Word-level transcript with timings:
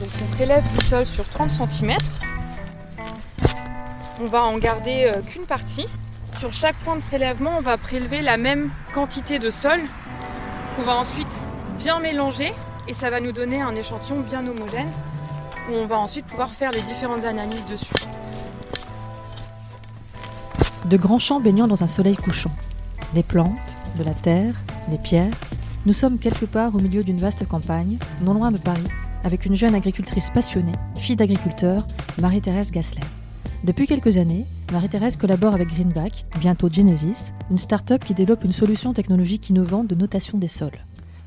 Donc 0.00 0.08
on 0.22 0.34
prélève 0.34 0.64
du 0.72 0.82
sol 0.86 1.04
sur 1.04 1.28
30 1.28 1.50
cm. 1.50 1.92
On 4.22 4.24
va 4.24 4.44
en 4.44 4.56
garder 4.56 5.04
euh, 5.04 5.20
qu'une 5.20 5.42
partie. 5.42 5.84
Sur 6.38 6.54
chaque 6.54 6.76
point 6.76 6.96
de 6.96 7.02
prélèvement, 7.02 7.58
on 7.58 7.60
va 7.60 7.76
prélever 7.76 8.20
la 8.20 8.38
même 8.38 8.70
quantité 8.94 9.38
de 9.38 9.50
sol 9.50 9.78
qu'on 10.74 10.82
va 10.84 10.96
ensuite 10.96 11.50
bien 11.78 12.00
mélanger 12.00 12.54
et 12.88 12.94
ça 12.94 13.10
va 13.10 13.20
nous 13.20 13.32
donner 13.32 13.60
un 13.60 13.74
échantillon 13.74 14.20
bien 14.20 14.46
homogène 14.46 14.88
où 15.70 15.74
on 15.74 15.86
va 15.86 15.98
ensuite 15.98 16.24
pouvoir 16.24 16.48
faire 16.48 16.70
les 16.70 16.80
différentes 16.80 17.26
analyses 17.26 17.66
dessus. 17.66 17.92
De 20.86 20.96
grands 20.96 21.18
champs 21.18 21.40
baignant 21.40 21.68
dans 21.68 21.82
un 21.82 21.86
soleil 21.86 22.16
couchant. 22.16 22.52
Des 23.12 23.22
plantes, 23.22 23.52
de 23.96 24.04
la 24.04 24.14
terre, 24.14 24.54
des 24.88 24.98
pierres. 24.98 25.34
Nous 25.84 25.92
sommes 25.92 26.18
quelque 26.18 26.46
part 26.46 26.74
au 26.74 26.78
milieu 26.78 27.04
d'une 27.04 27.18
vaste 27.18 27.46
campagne, 27.46 27.98
non 28.22 28.32
loin 28.32 28.50
de 28.50 28.58
Paris, 28.58 28.88
avec 29.24 29.46
une 29.46 29.56
jeune 29.56 29.74
agricultrice 29.74 30.30
passionnée, 30.30 30.74
fille 30.98 31.16
d'agriculteur, 31.16 31.86
Marie-Thérèse 32.20 32.70
Gassler. 32.70 33.02
Depuis 33.64 33.86
quelques 33.86 34.16
années, 34.16 34.46
Marie-Thérèse 34.72 35.16
collabore 35.16 35.54
avec 35.54 35.68
Greenback, 35.68 36.24
bientôt 36.38 36.70
Genesis, 36.70 37.32
une 37.50 37.58
start-up 37.58 38.04
qui 38.04 38.14
développe 38.14 38.44
une 38.44 38.52
solution 38.52 38.92
technologique 38.92 39.50
innovante 39.50 39.86
de 39.86 39.94
notation 39.94 40.38
des 40.38 40.48
sols. 40.48 40.84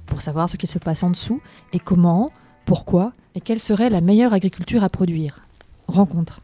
Pour 0.07 0.21
savoir 0.21 0.49
ce 0.49 0.57
qu'il 0.57 0.69
se 0.69 0.79
passe 0.79 1.03
en 1.03 1.11
dessous 1.11 1.41
et 1.73 1.79
comment, 1.79 2.31
pourquoi 2.65 3.13
et 3.35 3.41
quelle 3.41 3.59
serait 3.59 3.89
la 3.89 4.01
meilleure 4.01 4.33
agriculture 4.33 4.83
à 4.83 4.89
produire. 4.89 5.41
Rencontre. 5.87 6.41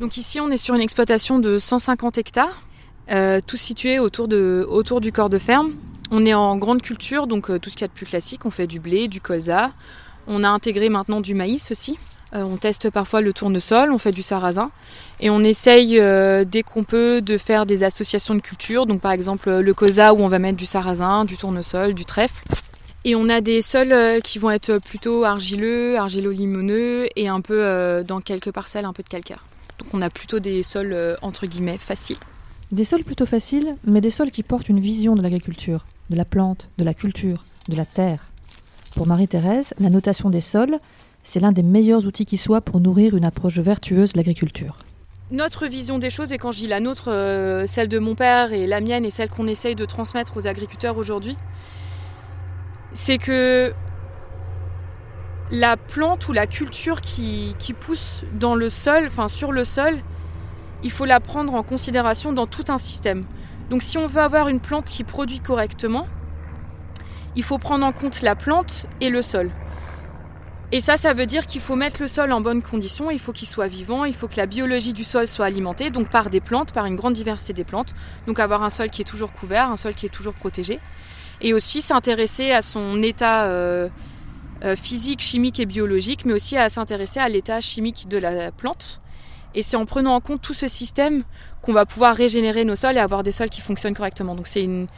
Donc 0.00 0.16
ici, 0.16 0.40
on 0.40 0.50
est 0.50 0.56
sur 0.58 0.74
une 0.74 0.80
exploitation 0.80 1.38
de 1.38 1.58
150 1.58 2.18
hectares, 2.18 2.62
euh, 3.10 3.40
tout 3.46 3.56
situé 3.56 3.98
autour 3.98 4.28
du 4.28 5.12
corps 5.12 5.30
de 5.30 5.38
ferme. 5.38 5.72
On 6.10 6.24
est 6.24 6.34
en 6.34 6.56
grande 6.56 6.82
culture, 6.82 7.26
donc 7.26 7.50
euh, 7.50 7.58
tout 7.58 7.68
ce 7.70 7.76
qu'il 7.76 7.82
y 7.82 7.84
a 7.84 7.88
de 7.88 7.92
plus 7.92 8.06
classique. 8.06 8.46
On 8.46 8.50
fait 8.50 8.66
du 8.66 8.80
blé, 8.80 9.08
du 9.08 9.20
colza. 9.20 9.70
On 10.28 10.44
a 10.44 10.48
intégré 10.48 10.88
maintenant 10.88 11.20
du 11.20 11.34
maïs 11.34 11.70
aussi. 11.70 11.98
Euh, 12.34 12.42
on 12.42 12.56
teste 12.56 12.90
parfois 12.90 13.22
le 13.22 13.32
tournesol, 13.32 13.90
on 13.90 13.98
fait 13.98 14.12
du 14.12 14.22
sarrasin. 14.22 14.70
Et 15.20 15.30
on 15.30 15.40
essaye, 15.40 16.00
dès 16.46 16.62
qu'on 16.62 16.84
peut, 16.84 17.20
de 17.20 17.36
faire 17.38 17.66
des 17.66 17.82
associations 17.82 18.34
de 18.34 18.40
culture. 18.40 18.86
Donc 18.86 19.00
par 19.00 19.12
exemple 19.12 19.50
le 19.50 19.74
colza 19.74 20.14
où 20.14 20.20
on 20.20 20.28
va 20.28 20.38
mettre 20.38 20.58
du 20.58 20.66
sarrasin, 20.66 21.24
du 21.24 21.36
tournesol, 21.36 21.94
du 21.94 22.04
trèfle. 22.04 22.44
Et 23.04 23.16
on 23.16 23.28
a 23.28 23.40
des 23.40 23.62
sols 23.62 24.20
qui 24.22 24.38
vont 24.38 24.50
être 24.50 24.78
plutôt 24.78 25.24
argileux, 25.24 25.98
argilo-limoneux 25.98 27.08
et 27.16 27.28
un 27.28 27.40
peu 27.40 28.04
dans 28.06 28.20
quelques 28.20 28.52
parcelles 28.52 28.84
un 28.84 28.92
peu 28.92 29.02
de 29.02 29.08
calcaire. 29.08 29.44
Donc 29.78 29.88
on 29.92 30.02
a 30.02 30.10
plutôt 30.10 30.40
des 30.40 30.62
sols 30.62 30.92
euh, 30.92 31.16
entre 31.22 31.46
guillemets 31.46 31.78
faciles. 31.78 32.16
Des 32.72 32.84
sols 32.84 33.04
plutôt 33.04 33.26
faciles, 33.26 33.76
mais 33.84 34.00
des 34.00 34.10
sols 34.10 34.30
qui 34.30 34.42
portent 34.42 34.68
une 34.68 34.80
vision 34.80 35.16
de 35.16 35.22
l'agriculture, 35.22 35.86
de 36.10 36.16
la 36.16 36.24
plante, 36.24 36.68
de 36.76 36.84
la 36.84 36.94
culture, 36.94 37.44
de 37.68 37.76
la 37.76 37.86
terre. 37.86 38.27
Pour 38.98 39.06
Marie-Thérèse, 39.06 39.74
la 39.78 39.90
notation 39.90 40.28
des 40.28 40.40
sols, 40.40 40.76
c'est 41.22 41.38
l'un 41.38 41.52
des 41.52 41.62
meilleurs 41.62 42.04
outils 42.04 42.24
qui 42.24 42.36
soit 42.36 42.60
pour 42.60 42.80
nourrir 42.80 43.16
une 43.16 43.24
approche 43.24 43.56
vertueuse 43.60 44.12
de 44.12 44.16
l'agriculture. 44.16 44.76
Notre 45.30 45.68
vision 45.68 46.00
des 46.00 46.10
choses, 46.10 46.32
et 46.32 46.36
quand 46.36 46.50
je 46.50 46.58
dis 46.58 46.66
la 46.66 46.80
nôtre, 46.80 47.12
euh, 47.12 47.64
celle 47.68 47.86
de 47.86 48.00
mon 48.00 48.16
père 48.16 48.52
et 48.52 48.66
la 48.66 48.80
mienne 48.80 49.04
et 49.04 49.10
celle 49.10 49.28
qu'on 49.28 49.46
essaye 49.46 49.76
de 49.76 49.84
transmettre 49.84 50.36
aux 50.36 50.48
agriculteurs 50.48 50.98
aujourd'hui, 50.98 51.36
c'est 52.92 53.18
que 53.18 53.72
la 55.52 55.76
plante 55.76 56.26
ou 56.26 56.32
la 56.32 56.48
culture 56.48 57.00
qui, 57.00 57.54
pousse 57.78 58.24
dans 58.32 58.56
le 58.56 58.68
sol, 58.68 59.04
enfin 59.06 59.28
sur 59.28 59.52
le 59.52 59.64
sol, 59.64 59.94
il 60.82 60.90
faut 60.90 61.04
la 61.04 61.20
prendre 61.20 61.54
en 61.54 61.62
considération 61.62 62.32
dans 62.32 62.46
tout 62.46 62.64
un 62.66 62.78
système. 62.78 63.26
Donc 63.70 63.82
si 63.82 63.96
on 63.96 64.08
veut 64.08 64.22
avoir 64.22 64.48
une 64.48 64.58
plante 64.58 64.86
qui 64.86 65.04
produit 65.04 65.38
correctement, 65.38 66.08
il 67.38 67.44
faut 67.44 67.58
prendre 67.58 67.86
en 67.86 67.92
compte 67.92 68.20
la 68.22 68.34
plante 68.34 68.86
et 69.00 69.10
le 69.10 69.22
sol. 69.22 69.52
Et 70.72 70.80
ça, 70.80 70.96
ça 70.96 71.14
veut 71.14 71.24
dire 71.24 71.46
qu'il 71.46 71.60
faut 71.60 71.76
mettre 71.76 72.02
le 72.02 72.08
sol 72.08 72.32
en 72.32 72.40
bonne 72.40 72.62
condition, 72.62 73.12
il 73.12 73.20
faut 73.20 73.32
qu'il 73.32 73.46
soit 73.46 73.68
vivant, 73.68 74.04
il 74.04 74.12
faut 74.12 74.26
que 74.26 74.36
la 74.36 74.46
biologie 74.46 74.92
du 74.92 75.04
sol 75.04 75.28
soit 75.28 75.46
alimentée, 75.46 75.90
donc 75.90 76.10
par 76.10 76.30
des 76.30 76.40
plantes, 76.40 76.72
par 76.72 76.84
une 76.86 76.96
grande 76.96 77.12
diversité 77.12 77.52
des 77.52 77.62
plantes. 77.62 77.94
Donc 78.26 78.40
avoir 78.40 78.64
un 78.64 78.70
sol 78.70 78.90
qui 78.90 79.02
est 79.02 79.04
toujours 79.04 79.32
couvert, 79.32 79.70
un 79.70 79.76
sol 79.76 79.94
qui 79.94 80.04
est 80.04 80.10
toujours 80.10 80.34
protégé. 80.34 80.80
Et 81.40 81.54
aussi 81.54 81.80
s'intéresser 81.80 82.50
à 82.50 82.60
son 82.60 83.00
état 83.04 83.44
euh, 83.44 83.88
euh, 84.64 84.74
physique, 84.74 85.20
chimique 85.20 85.60
et 85.60 85.66
biologique, 85.66 86.24
mais 86.24 86.32
aussi 86.32 86.56
à 86.56 86.68
s'intéresser 86.68 87.20
à 87.20 87.28
l'état 87.28 87.60
chimique 87.60 88.08
de 88.08 88.18
la 88.18 88.50
plante. 88.50 89.00
Et 89.54 89.62
c'est 89.62 89.76
en 89.76 89.86
prenant 89.86 90.16
en 90.16 90.20
compte 90.20 90.42
tout 90.42 90.54
ce 90.54 90.66
système 90.66 91.22
qu'on 91.62 91.72
va 91.72 91.86
pouvoir 91.86 92.16
régénérer 92.16 92.64
nos 92.64 92.74
sols 92.74 92.96
et 92.96 93.00
avoir 93.00 93.22
des 93.22 93.32
sols 93.32 93.48
qui 93.48 93.60
fonctionnent 93.60 93.94
correctement. 93.94 94.34
Donc 94.34 94.48
c'est 94.48 94.62
une, 94.62 94.88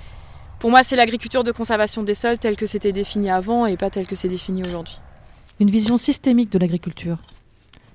pour 0.60 0.70
moi, 0.70 0.82
c'est 0.82 0.94
l'agriculture 0.94 1.42
de 1.42 1.52
conservation 1.52 2.02
des 2.02 2.12
sols 2.12 2.38
telle 2.38 2.54
que 2.54 2.66
c'était 2.66 2.92
défini 2.92 3.30
avant 3.30 3.64
et 3.64 3.78
pas 3.78 3.88
telle 3.88 4.06
que 4.06 4.14
c'est 4.14 4.28
défini 4.28 4.62
aujourd'hui. 4.62 4.98
Une 5.58 5.70
vision 5.70 5.96
systémique 5.96 6.52
de 6.52 6.58
l'agriculture. 6.58 7.16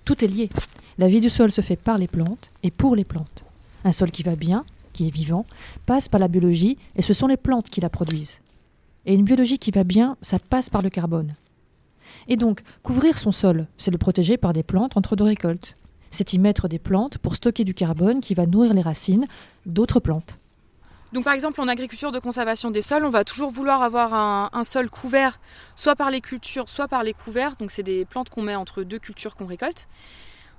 Tout 0.03 0.25
est 0.25 0.27
lié. 0.27 0.49
La 0.97 1.07
vie 1.07 1.21
du 1.21 1.29
sol 1.29 1.51
se 1.51 1.61
fait 1.61 1.75
par 1.75 1.99
les 1.99 2.07
plantes 2.07 2.49
et 2.63 2.71
pour 2.71 2.95
les 2.95 3.03
plantes. 3.03 3.43
Un 3.83 3.91
sol 3.91 4.09
qui 4.09 4.23
va 4.23 4.35
bien, 4.35 4.65
qui 4.93 5.07
est 5.07 5.11
vivant, 5.11 5.45
passe 5.85 6.07
par 6.07 6.19
la 6.19 6.27
biologie 6.27 6.79
et 6.95 7.03
ce 7.03 7.13
sont 7.13 7.27
les 7.27 7.37
plantes 7.37 7.69
qui 7.69 7.81
la 7.81 7.89
produisent. 7.91 8.39
Et 9.05 9.13
une 9.13 9.25
biologie 9.25 9.59
qui 9.59 9.69
va 9.69 9.83
bien, 9.83 10.17
ça 10.23 10.39
passe 10.39 10.71
par 10.71 10.81
le 10.81 10.89
carbone. 10.89 11.35
Et 12.27 12.35
donc, 12.35 12.61
couvrir 12.81 13.19
son 13.19 13.31
sol, 13.31 13.67
c'est 13.77 13.91
le 13.91 13.99
protéger 13.99 14.37
par 14.37 14.53
des 14.53 14.63
plantes 14.63 14.97
entre 14.97 15.15
deux 15.15 15.25
récoltes. 15.25 15.75
C'est 16.09 16.33
y 16.33 16.39
mettre 16.39 16.67
des 16.67 16.79
plantes 16.79 17.19
pour 17.19 17.35
stocker 17.35 17.63
du 17.63 17.75
carbone 17.75 18.21
qui 18.21 18.33
va 18.33 18.47
nourrir 18.47 18.73
les 18.73 18.81
racines 18.81 19.25
d'autres 19.67 19.99
plantes. 19.99 20.39
Donc 21.15 21.23
par 21.23 21.31
exemple 21.31 21.61
en 21.61 21.69
agriculture 21.69 22.11
de 22.11 22.19
conservation 22.19 22.71
des 22.71 22.81
sols, 22.81 23.05
on 23.05 23.09
va 23.09 23.23
toujours 23.23 23.49
vouloir 23.49 23.81
avoir 23.81 24.13
un, 24.13 24.63
sol 24.65 24.89
couvert, 24.89 25.39
soit 25.73 25.95
par 25.95 26.11
les 26.11 26.19
cultures, 26.19 26.67
soit 26.67 26.89
par 26.89 27.03
les 27.03 27.13
couverts. 27.13 27.55
Donc 27.55 27.71
c'est 27.71 27.83
des 27.83 28.03
plantes 28.03 28.29
qu'on 28.29 28.41
met 28.41 28.55
entre 28.55 28.83
deux 28.83 28.99
cultures 28.99 29.33
qu'on 29.33 29.45
récolte, 29.45 29.87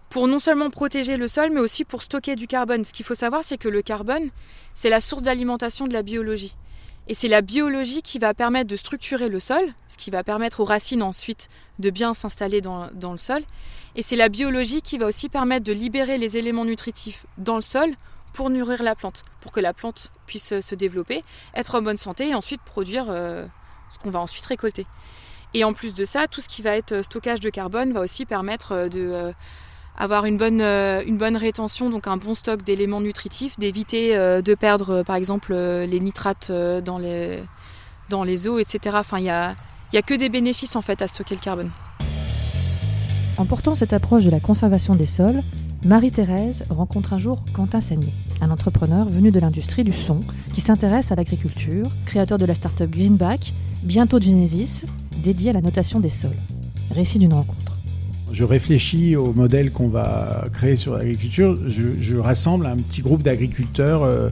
pour 0.09 0.27
non 0.29 0.39
seulement 0.39 0.71
protéger 0.71 1.19
le 1.19 1.29
sol, 1.29 1.51
mais 1.53 1.61
aussi 1.61 1.85
pour 1.85 2.01
stocker 2.01 2.37
du 2.37 2.47
carbone. 2.47 2.87
Ce 2.87 2.95
qu'il 2.95 3.05
faut 3.05 3.15
savoir, 3.15 3.45
c'est 3.45 3.59
que 3.59 3.69
le 3.69 3.83
carbone, 3.83 4.31
c'est 4.73 4.89
la 4.89 5.03
source 5.03 5.25
d'alimentation 5.25 5.89
de 5.89 5.93
la 5.93 6.01
biologie. 6.01 6.57
Et 7.07 7.13
c'est 7.13 7.29
la 7.29 7.43
biologie 7.43 8.01
qui 8.01 8.19
va 8.19 8.33
permettre 8.33 8.71
de 8.71 8.77
structurer 8.77 9.29
le 9.29 9.41
sol, 9.41 9.63
ce 9.89 9.99
qui 9.99 10.11
va 10.11 10.25
permettre 10.25 10.61
aux 10.61 10.65
racines 10.65 11.03
ensuite 11.03 11.51
de 11.81 11.91
bien 11.91 12.15
s'installer 12.15 12.63
dans, 12.63 12.89
le 12.95 13.17
sol. 13.19 13.43
Et 13.95 14.01
c'est 14.01 14.17
la 14.17 14.31
biologie 14.31 14.81
qui 14.81 14.97
va 14.97 15.05
aussi 15.05 15.29
permettre 15.29 15.67
de 15.67 15.75
libérer 15.75 16.17
les 16.17 16.39
éléments 16.39 16.65
nutritifs 16.65 17.27
dans 17.37 17.57
le 17.57 17.61
sol 17.61 17.95
pour 18.37 18.51
nourrir 18.51 18.83
la 18.83 18.95
plante, 18.95 19.25
pour 19.41 19.51
que 19.51 19.61
la 19.61 19.73
plante 19.73 20.13
puisse 20.27 20.61
se 20.61 20.75
développer, 20.75 21.25
être 21.55 21.75
en 21.75 21.83
bonne 21.83 21.97
santé 21.97 22.29
et 22.29 22.35
ensuite 22.35 22.61
produire 22.61 23.07
euh, 23.09 23.47
ce 23.89 23.99
qu'on 23.99 24.11
va 24.11 24.21
ensuite 24.21 24.45
récolter. 24.45 24.87
Et 25.55 25.65
en 25.65 25.73
plus 25.73 25.95
de 25.95 26.05
ça, 26.05 26.27
tout 26.29 26.43
ce 26.43 26.49
qui 26.49 26.61
va 26.61 26.77
être 26.77 27.03
stockage 27.03 27.41
de 27.41 27.49
carbone 27.49 27.93
va 27.95 28.01
aussi 28.01 28.27
permettre 28.27 28.73
euh, 28.73 28.89
de 28.91 29.01
euh, 29.01 29.33
avoir 29.97 30.27
une 30.27 30.37
bonne, 30.37 30.61
euh, 30.61 31.03
une 31.07 31.17
bonne 31.17 31.37
rétention, 31.37 31.89
donc 31.89 32.07
un 32.07 32.19
bon 32.19 32.35
stock 32.35 32.63
d'éléments 32.63 33.01
nutritifs, 33.01 33.59
d'éviter 33.59 34.17
euh, 34.17 34.43
de 34.43 34.55
perdre 34.55 34.97
euh, 34.97 35.03
par 35.03 35.17
exemple 35.17 35.55
les 35.55 36.01
nitrates 36.01 36.53
dans 36.85 36.99
les, 36.99 37.43
dans 38.11 38.23
les 38.23 38.49
eaux, 38.49 38.59
etc. 38.59 38.97
Enfin, 39.01 39.19
il 39.19 39.25
n'y 39.25 39.31
a, 39.31 39.57
y 39.93 39.97
a 39.97 40.03
que 40.03 40.15
des 40.15 40.29
bénéfices 40.29 40.77
en 40.77 40.83
fait 40.83 41.01
à 41.01 41.07
stocker 41.07 41.35
le 41.35 41.41
carbone. 41.41 41.71
En 43.39 43.45
portant 43.45 43.75
cette 43.75 43.93
approche 43.93 44.25
de 44.25 44.31
la 44.31 44.41
conservation 44.41 44.95
des 44.95 45.07
sols, 45.07 45.43
Marie-Thérèse 45.85 46.65
rencontre 46.71 47.13
un 47.13 47.19
jour 47.19 47.43
Quentin 47.53 47.81
Sagné, 47.81 48.13
un 48.41 48.51
entrepreneur 48.51 49.09
venu 49.09 49.31
de 49.31 49.39
l'industrie 49.39 49.85
du 49.85 49.93
son 49.93 50.21
qui 50.55 50.61
s'intéresse 50.61 51.13
à 51.13 51.15
l'agriculture, 51.15 51.91
créateur 52.07 52.39
de 52.39 52.45
la 52.45 52.55
start-up 52.55 52.91
Greenback, 52.91 53.53
bientôt 53.83 54.21
Genesis, 54.21 54.85
dédié 55.23 55.51
à 55.51 55.53
la 55.53 55.61
notation 55.61 56.01
des 56.01 56.11
sols. 56.11 56.31
Récit 56.91 57.19
d'une 57.19 57.35
rencontre. 57.35 57.79
Je 58.33 58.45
réfléchis 58.45 59.15
au 59.15 59.33
modèle 59.33 59.71
qu'on 59.71 59.89
va 59.89 60.45
créer 60.53 60.77
sur 60.77 60.97
l'agriculture. 60.97 61.57
Je, 61.69 62.17
rassemble 62.17 62.67
un 62.67 62.77
petit 62.77 63.03
groupe 63.03 63.23
d'agriculteurs 63.23 64.03
euh, 64.03 64.31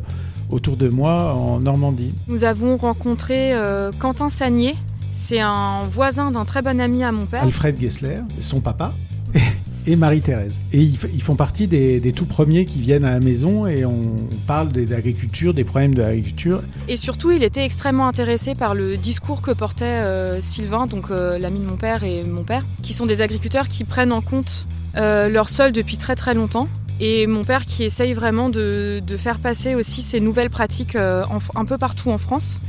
autour 0.51 0.77
de 0.77 0.89
moi 0.89 1.35
en 1.35 1.61
Normandie. 1.61 2.13
Nous 2.27 2.45
avons 2.45 2.77
rencontré 2.77 3.55
euh, 3.55 3.93
Quentin 3.99 4.29
Sagné. 4.29 4.75
C'est 5.15 5.41
un 5.41 5.85
voisin 5.93 6.33
d'un 6.33 6.45
très 6.45 6.61
bon 6.61 6.81
ami 6.81 7.05
à 7.05 7.13
mon 7.13 7.27
père. 7.27 7.45
Alfred 7.45 7.81
Gessler, 7.81 8.19
son 8.41 8.61
papa 8.61 8.93
et 9.87 9.97
Marie-Thérèse. 9.97 10.59
Et 10.73 10.81
ils, 10.81 11.23
font 11.23 11.37
partie 11.37 11.67
des, 11.67 12.13
tout 12.13 12.25
premiers 12.25 12.65
qui 12.65 12.81
viennent 12.81 13.05
à 13.05 13.13
la 13.13 13.21
maison 13.21 13.67
et 13.67 13.85
on 13.85 14.03
parle 14.47 14.71
d'agriculture, 14.73 15.55
des 15.55 15.65
problèmes 15.65 15.95
de 15.95 16.03
l'agriculture. 16.03 16.63
Et 16.89 16.97
surtout, 16.97 17.31
il 17.31 17.43
était 17.43 17.65
extrêmement 17.65 18.07
intéressé 18.07 18.55
par 18.55 18.75
le 18.75 18.97
discours 18.97 19.43
que 19.43 19.51
portait 19.51 19.85
euh, 19.85 20.41
Sylvain, 20.41 20.87
donc 20.87 21.11
euh, 21.11 21.39
l'ami 21.39 21.61
de 21.61 21.67
mon 21.67 21.77
père 21.77 22.05
et 22.05 22.25
mon 22.25 22.45
père, 22.45 22.65
qui 22.83 22.93
sont 22.93 23.07
des 23.07 23.23
agriculteurs 23.23 23.69
qui 23.69 23.85
prennent 23.85 24.13
en 24.13 24.23
compte 24.23 24.67
euh, 24.97 25.29
leur 25.29 25.49
sol 25.49 25.73
depuis 25.73 25.97
très 25.97 26.17
très 26.17 26.35
longtemps. 26.35 26.69
Et 27.01 27.27
mon 27.27 27.43
père 27.43 27.67
qui 27.67 27.83
essaye 27.83 28.13
vraiment 28.13 28.49
de, 28.49 29.03
faire 29.19 29.41
passer 29.41 29.75
aussi 29.75 30.01
ces 30.01 30.21
nouvelles 30.21 30.51
pratiques 30.51 30.95
un 30.97 31.65
peu 31.65 31.77
partout 31.77 32.11
en 32.11 32.19
France 32.19 32.61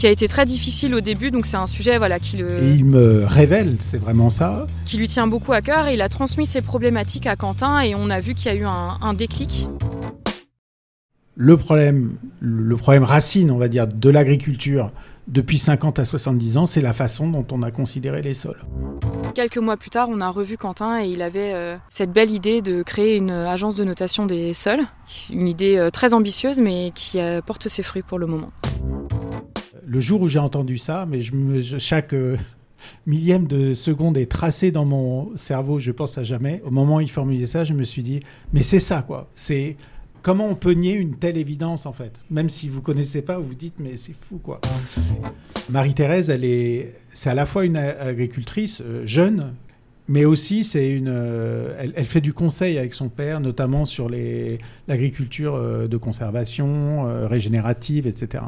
qui 0.00 0.06
a 0.06 0.10
été 0.10 0.28
très 0.28 0.46
difficile 0.46 0.94
au 0.94 1.02
début, 1.02 1.30
donc 1.30 1.44
c'est 1.44 1.58
un 1.58 1.66
sujet 1.66 1.98
voilà, 1.98 2.18
qui 2.18 2.38
le... 2.38 2.62
Et 2.62 2.72
il 2.72 2.86
me 2.86 3.26
révèle, 3.26 3.76
c'est 3.90 3.98
vraiment 3.98 4.30
ça 4.30 4.66
Qui 4.86 4.96
lui 4.96 5.06
tient 5.06 5.26
beaucoup 5.26 5.52
à 5.52 5.60
cœur, 5.60 5.88
et 5.88 5.92
il 5.92 6.00
a 6.00 6.08
transmis 6.08 6.46
ses 6.46 6.62
problématiques 6.62 7.26
à 7.26 7.36
Quentin, 7.36 7.80
et 7.80 7.94
on 7.94 8.08
a 8.08 8.18
vu 8.18 8.32
qu'il 8.32 8.50
y 8.50 8.54
a 8.54 8.58
eu 8.58 8.64
un, 8.64 9.12
déclic. 9.12 9.68
Le 11.36 11.58
problème, 11.58 12.14
le 12.40 12.76
problème 12.78 13.04
racine, 13.04 13.50
on 13.50 13.58
va 13.58 13.68
dire, 13.68 13.86
de 13.86 14.08
l'agriculture 14.08 14.90
depuis 15.28 15.58
50 15.58 15.98
à 15.98 16.06
70 16.06 16.56
ans, 16.56 16.64
c'est 16.64 16.80
la 16.80 16.94
façon 16.94 17.28
dont 17.28 17.46
on 17.52 17.62
a 17.62 17.70
considéré 17.70 18.22
les 18.22 18.32
sols. 18.32 18.64
Quelques 19.34 19.58
mois 19.58 19.76
plus 19.76 19.90
tard, 19.90 20.08
on 20.10 20.22
a 20.22 20.30
revu 20.30 20.56
Quentin 20.56 21.02
et 21.02 21.08
il 21.08 21.20
avait 21.20 21.52
euh, 21.52 21.76
cette 21.90 22.10
belle 22.10 22.30
idée 22.30 22.62
de 22.62 22.82
créer 22.82 23.16
une 23.16 23.30
agence 23.30 23.76
de 23.76 23.84
notation 23.84 24.24
des 24.24 24.54
sols. 24.54 24.80
Une 25.30 25.46
idée 25.46 25.76
euh, 25.76 25.90
très 25.90 26.14
ambitieuse 26.14 26.58
mais 26.58 26.90
qui 26.94 27.18
porte 27.44 27.68
ses 27.68 27.82
fruits 27.82 28.02
pour 28.02 28.18
le 28.18 28.26
moment. 28.26 28.48
Le 29.90 29.98
jour 29.98 30.20
où 30.20 30.28
j'ai 30.28 30.38
entendu 30.38 30.78
ça, 30.78 31.04
mais 31.04 31.20
chaque 31.80 32.14
euh, 32.14 32.36
millième 33.06 33.48
de 33.48 33.74
seconde 33.74 34.16
est 34.16 34.30
tracé 34.30 34.70
dans 34.70 34.84
mon 34.84 35.36
cerveau, 35.36 35.80
je 35.80 35.90
pense 35.90 36.16
à 36.16 36.22
jamais. 36.22 36.62
Au 36.64 36.70
moment 36.70 36.98
où 36.98 37.00
il 37.00 37.10
formulait 37.10 37.48
ça, 37.48 37.64
je 37.64 37.72
me 37.72 37.82
suis 37.82 38.04
dit, 38.04 38.20
mais 38.52 38.62
c'est 38.62 38.78
ça 38.78 39.02
quoi. 39.02 39.28
C'est 39.34 39.76
comment 40.22 40.46
on 40.46 40.54
peut 40.54 40.74
nier 40.74 40.92
une 40.92 41.16
telle 41.16 41.36
évidence 41.36 41.86
en 41.86 41.92
fait? 41.92 42.20
Même 42.30 42.50
si 42.50 42.68
vous 42.68 42.80
connaissez 42.82 43.20
pas, 43.20 43.38
vous 43.38 43.48
vous 43.48 43.54
dites 43.56 43.80
mais 43.80 43.96
c'est 43.96 44.12
fou 44.12 44.38
quoi. 44.38 44.60
Marie-Thérèse, 45.70 46.30
elle 46.30 46.44
est, 46.44 46.94
c'est 47.12 47.30
à 47.30 47.34
la 47.34 47.44
fois 47.44 47.64
une 47.64 47.76
agricultrice 47.76 48.82
euh, 48.86 49.04
jeune, 49.04 49.54
mais 50.06 50.24
aussi 50.24 50.62
c'est 50.62 50.88
une, 50.88 51.08
euh, 51.08 51.74
elle, 51.96 52.06
fait 52.06 52.20
du 52.20 52.32
conseil 52.32 52.78
avec 52.78 52.94
son 52.94 53.08
père, 53.08 53.40
notamment 53.40 53.84
sur 53.86 54.08
l'agriculture 54.08 55.88
de 55.88 55.96
conservation, 55.96 57.26
régénérative, 57.26 58.06
etc. 58.06 58.44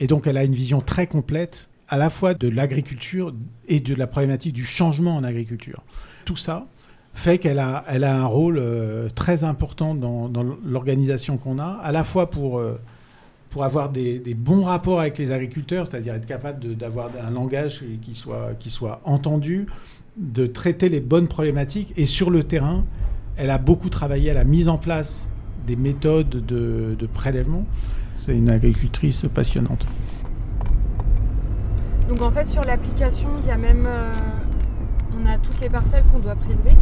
Et 0.00 0.06
donc 0.06 0.26
elle 0.26 0.36
a 0.36 0.44
une 0.44 0.54
vision 0.54 0.80
très 0.80 1.06
complète 1.06 1.70
à 1.88 1.96
la 1.96 2.10
fois 2.10 2.34
de 2.34 2.48
l'agriculture 2.48 3.34
et 3.66 3.80
de 3.80 3.94
la 3.94 4.06
problématique 4.06 4.52
du 4.52 4.64
changement 4.64 5.16
en 5.16 5.24
agriculture. 5.24 5.82
Tout 6.24 6.36
ça, 6.36 6.66
fait 7.18 7.38
qu'elle 7.38 7.58
a, 7.58 7.84
elle 7.88 8.04
a 8.04 8.16
un 8.16 8.26
rôle 8.26 8.58
euh, 8.58 9.08
très 9.08 9.42
important 9.42 9.94
dans, 9.94 10.30
l'organisation 10.64 11.36
qu'on 11.36 11.58
a, 11.58 11.80
à 11.82 11.90
la 11.90 12.04
fois 12.04 12.30
pour, 12.30 12.58
euh, 12.58 12.80
pour 13.50 13.64
avoir 13.64 13.90
des, 13.90 14.20
bons 14.34 14.62
rapports 14.62 15.00
avec 15.00 15.18
les 15.18 15.32
agriculteurs, 15.32 15.88
c'est-à-dire 15.88 16.14
être 16.14 16.26
capable 16.26 16.76
d'avoir 16.76 17.10
un 17.26 17.30
langage 17.30 17.84
qui 18.02 18.14
soit, 18.14 18.52
qui 18.60 18.70
soit 18.70 19.00
entendu, 19.04 19.66
de 20.16 20.46
traiter 20.46 20.88
les 20.88 21.00
bonnes 21.00 21.28
problématiques. 21.28 21.92
Et 21.96 22.06
sur 22.06 22.30
le 22.30 22.44
terrain, 22.44 22.84
elle 23.36 23.50
a 23.50 23.58
beaucoup 23.58 23.88
travaillé 23.88 24.30
à 24.30 24.34
la 24.34 24.44
mise 24.44 24.68
en 24.68 24.78
place 24.78 25.28
des 25.66 25.76
méthodes 25.76 26.28
de, 26.28 26.96
de 26.98 27.06
prélèvement. 27.06 27.64
C'est 28.18 28.36
une 28.36 28.50
agricultrice 28.50 29.24
passionnante. 29.32 29.86
Donc 32.08 32.20
en 32.20 32.30
fait 32.30 32.46
sur 32.46 32.62
l'application, 32.64 33.30
il 33.40 33.46
y 33.46 33.50
a 33.50 33.56
même... 33.56 33.86
Euh, 33.86 34.12
on 35.16 35.26
a 35.26 35.38
toutes 35.38 35.60
les 35.60 35.68
parcelles 35.68 36.04
qu'on 36.12 36.18
doit 36.18 36.34
prélever. 36.34 36.72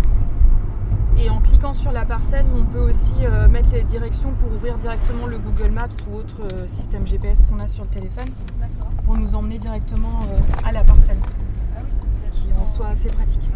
Et 1.18 1.30
en 1.30 1.40
cliquant 1.40 1.72
sur 1.72 1.92
la 1.92 2.04
parcelle, 2.04 2.46
on 2.54 2.64
peut 2.64 2.90
aussi 2.90 3.14
euh, 3.22 3.48
mettre 3.48 3.70
les 3.72 3.84
directions 3.84 4.32
pour 4.32 4.50
ouvrir 4.52 4.76
directement 4.78 5.26
le 5.26 5.38
Google 5.38 5.70
Maps 5.72 5.88
ou 6.10 6.16
autre 6.16 6.42
euh, 6.52 6.66
système 6.66 7.06
GPS 7.06 7.44
qu'on 7.44 7.58
a 7.58 7.66
sur 7.66 7.84
le 7.84 7.90
téléphone 7.90 8.28
pour 9.04 9.16
nous 9.16 9.34
emmener 9.34 9.58
directement 9.58 10.20
euh, 10.22 10.68
à 10.68 10.72
la 10.72 10.84
parcelle. 10.84 11.16
Ce 12.22 12.30
qui 12.30 12.48
en 12.58 12.64
soit 12.66 12.88
assez 12.88 13.08
pratique. 13.08 13.48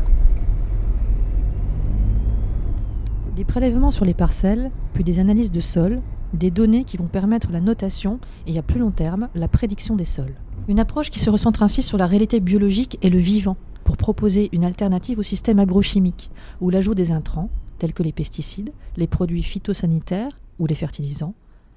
Des 3.37 3.45
prélèvements 3.45 3.91
sur 3.91 4.05
les 4.05 4.15
parcelles, 4.15 4.71
puis 4.93 5.03
des 5.03 5.19
analyses 5.19 5.51
de 5.51 5.61
sol, 5.61 6.01
des 6.33 6.51
données 6.51 6.85
qui 6.85 6.97
vont 6.97 7.07
permettre 7.07 7.51
la 7.51 7.61
notation 7.61 8.21
et 8.47 8.59
à 8.59 8.63
plus 8.63 8.81
long 8.81 8.91
terme 8.91 9.29
la 9.35 9.49
prédiction 9.49 9.97
des 9.97 10.05
sols. 10.05 10.35
Une 10.69 10.79
approche 10.79 11.11
qui 11.11 11.19
se 11.19 11.31
recentre 11.31 11.63
ainsi 11.63 11.83
sur 11.83 11.99
la 11.99 12.07
réalité 12.07 12.41
biologique 12.41 12.99
et 13.03 13.11
le 13.11 13.19
vivant, 13.19 13.57
pour 13.85 13.97
proposer 13.97 14.49
une 14.53 14.65
alternative 14.65 15.19
au 15.19 15.23
système 15.23 15.59
agrochimique, 15.59 16.31
où 16.61 16.71
l'ajout 16.71 16.95
des 16.95 17.11
intrants, 17.11 17.51
tels 17.79 17.95
que 17.95 18.03
les 18.03 18.13
pesticides, 18.13 18.71
les 18.97 19.07
produits 19.07 19.43
phytosanitaires 19.43 20.39
ou 20.59 20.67
les 20.67 20.75
fertilisants, 20.75 21.35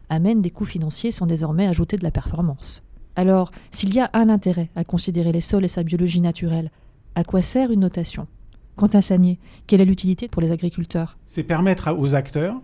amène 0.10 0.42
des 0.42 0.52
coûts 0.52 0.66
financiers 0.66 1.12
sans 1.12 1.26
désormais 1.26 1.68
ajouter 1.68 1.98
de 1.98 2.04
la 2.04 2.12
performance. 2.12 2.84
Alors, 3.16 3.52
s'il 3.72 3.94
y 3.94 4.00
a 4.00 4.10
un 4.14 4.30
intérêt 4.30 4.70
à 4.76 4.84
considérer 4.84 5.32
les 5.32 5.42
sols 5.42 5.66
et 5.66 5.70
sa 5.70 5.84
biologie 5.84 6.22
naturelle, 6.22 6.72
à 7.16 7.24
quoi 7.24 7.42
sert 7.42 7.72
une 7.72 7.80
notation? 7.80 8.28
Quant 8.76 8.88
à 8.88 9.02
Sagné, 9.02 9.40
quelle 9.68 9.82
est 9.82 9.86
l'utilité 9.86 10.28
pour 10.28 10.42
les 10.42 10.52
agriculteurs? 10.52 11.18
C'est 11.26 11.44
permettre 11.44 11.96
aux 11.98 12.16
acteurs 12.16 12.60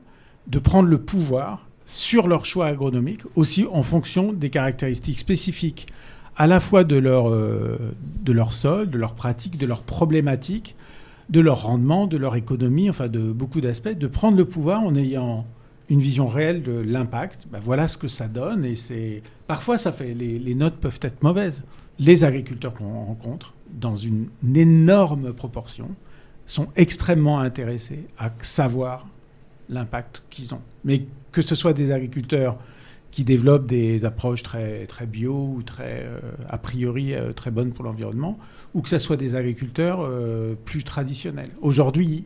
de 0.48 0.60
prendre 0.60 0.90
le 0.90 1.00
pouvoir 1.00 1.69
sur 1.90 2.28
leur 2.28 2.46
choix 2.46 2.68
agronomique, 2.68 3.22
aussi 3.36 3.66
en 3.66 3.82
fonction 3.82 4.32
des 4.32 4.52
caractéristiques 4.52 5.18
spécifiques 5.18 5.88
à 6.36 6.46
la 6.46 6.60
fois 6.60 6.84
de 6.84 6.96
leur, 6.96 7.32
euh, 7.32 7.80
de 8.24 8.32
leur 8.32 8.54
sol, 8.54 8.92
de 8.92 8.98
leurs 9.00 9.16
pratiques, 9.16 9.58
de 9.58 9.66
leurs 9.66 9.82
problématiques, 9.82 10.76
de 11.32 11.40
leur 11.40 11.64
rendement, 11.64 12.06
de 12.06 12.16
leur 12.16 12.36
économie, 12.36 12.92
enfin 12.92 13.08
de 13.08 13.32
beaucoup 13.32 13.60
d'aspects, 13.60 13.98
de 13.98 14.06
prendre 14.06 14.38
le 14.38 14.46
pouvoir 14.46 14.84
en 14.84 14.94
ayant 14.94 15.48
une 15.90 16.00
vision 16.00 16.28
réelle 16.28 16.62
de 16.62 16.74
l'impact. 16.74 17.48
Ben 17.52 17.60
voilà 17.60 17.88
ce 17.88 17.98
que 17.98 18.08
ça 18.08 18.28
donne 18.28 18.66
et 18.66 18.76
c'est 18.76 19.24
parfois 19.48 19.80
ça 19.80 19.92
fait 19.92 20.14
les, 20.14 20.54
notes 20.54 20.76
peuvent 20.76 21.00
être 21.02 21.24
mauvaises. 21.24 21.64
Les 21.98 22.24
agriculteurs 22.24 22.76
qu'on 22.76 23.06
rencontre 23.06 23.56
dans 23.74 23.98
une 23.98 24.28
énorme 24.54 25.34
proportion 25.34 25.90
sont 26.46 26.68
extrêmement 26.76 27.40
intéressés 27.40 28.06
à 28.20 28.30
savoir 28.44 29.08
l'impact 29.70 30.24
qu'ils 30.30 30.54
ont. 30.54 30.62
Mais 30.84 31.06
que 31.32 31.42
ce 31.42 31.56
soit 31.56 31.74
des 31.74 31.92
agriculteurs 31.92 32.58
qui 33.12 33.24
développent 33.24 33.66
des 33.66 34.06
approches 34.06 34.44
très, 34.44 34.86
très 34.86 35.06
bio 35.06 35.54
ou 35.56 35.64
très, 35.64 36.04
euh, 36.04 36.20
a 36.48 36.58
priori 36.58 37.14
euh, 37.14 37.34
très 37.34 37.52
bonnes 37.52 37.74
pour 37.74 37.84
l'environnement, 37.84 38.38
ou 38.74 38.82
que 38.82 38.90
ce 38.90 39.00
soit 39.00 39.18
des 39.18 39.36
agriculteurs 39.36 40.00
euh, 40.02 40.54
plus 40.66 40.84
traditionnels. 40.84 41.50
Aujourd'hui, 41.62 42.26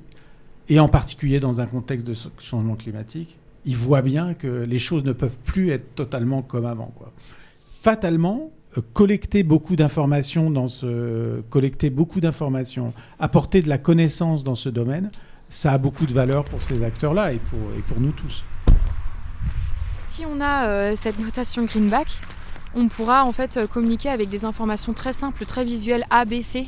et 0.69 0.79
en 0.79 0.89
particulier 0.89 1.39
dans 1.39 1.61
un 1.61 1.65
contexte 1.65 2.05
de 2.05 2.13
changement 2.39 2.75
climatique, 2.75 3.37
ils 3.65 3.77
voient 3.77 4.01
bien 4.01 4.33
que 4.33 4.63
les 4.63 4.79
choses 4.79 5.05
ne 5.05 5.13
peuvent 5.13 5.37
plus 5.39 5.69
être 5.69 5.95
totalement 5.95 6.41
comme 6.41 6.65
avant. 6.65 6.93
Fatalement, 7.81 8.51
collecter 8.93 9.43
beaucoup 9.43 9.75
d'informations 9.75 10.49
dans 10.49 10.67
ce 10.67 11.41
collecter 11.49 11.89
beaucoup 11.89 12.19
d'informations, 12.19 12.93
apporter 13.19 13.61
de 13.61 13.69
la 13.69 13.77
connaissance 13.77 14.43
dans 14.43 14.55
ce 14.55 14.67
domaine, 14.67 15.11
ça 15.53 15.71
a 15.71 15.77
beaucoup 15.77 16.07
de 16.07 16.13
valeur 16.13 16.43
pour 16.43 16.63
ces 16.63 16.83
acteurs-là 16.83 17.31
et 17.31 17.39
pour, 17.39 17.99
nous 17.99 18.11
tous 18.11 18.43
si 20.07 20.25
on 20.27 20.41
a 20.41 20.67
euh, 20.67 20.95
cette 20.95 21.17
notation 21.17 21.63
greenback, 21.63 22.07
on 22.75 22.87
pourra 22.87 23.25
en 23.25 23.31
fait 23.31 23.57
euh, 23.57 23.65
communiquer 23.65 24.09
avec 24.09 24.29
des 24.29 24.45
informations 24.45 24.93
très 24.93 25.11
simples, 25.11 25.43
très 25.43 25.63
visuelles 25.63 26.05
A, 26.11 26.23
B, 26.25 26.43
C. 26.43 26.67